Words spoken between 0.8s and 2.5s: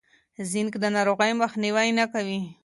د ناروغۍ مخنیوی نه کوي.